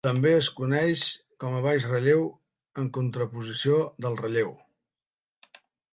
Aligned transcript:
També 0.05 0.29
es 0.35 0.47
coneix 0.59 1.01
com 1.43 1.57
a 1.57 1.59
baix 1.65 1.85
relleu, 1.91 2.25
en 2.85 2.89
contraposició 2.97 3.77
del 4.07 4.19
relleu. 4.23 4.51